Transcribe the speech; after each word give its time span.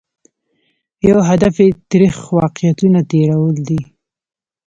یو 1.09 1.19
هدف 1.29 1.55
یې 1.63 1.69
ترخ 1.89 2.15
واقعیتونه 2.39 2.99
تېرول 3.11 3.55
دي. 3.67 3.81